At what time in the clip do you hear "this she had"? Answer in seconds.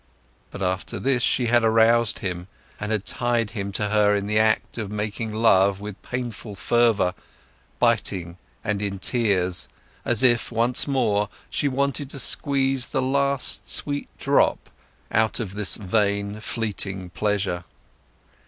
0.99-1.63